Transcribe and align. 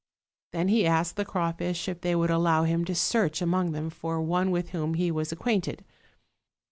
Then 0.51 0.69
he 0.69 0.87
asked 0.87 1.15
the 1.15 1.23
crawfish 1.25 1.87
if 1.87 2.01
they 2.01 2.15
would 2.15 2.31
allow 2.31 2.63
him 2.63 2.85
to 2.85 2.95
search 2.95 3.39
among 3.39 3.71
them 3.71 3.91
for 3.91 4.19
one 4.19 4.49
with 4.49 4.69
whom 4.69 4.95
he 4.95 5.11
was 5.11 5.31
ac 5.31 5.35
quainted. 5.43 5.83